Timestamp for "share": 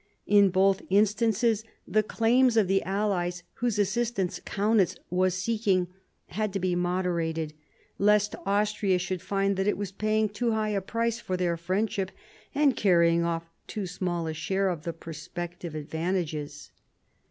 14.33-14.69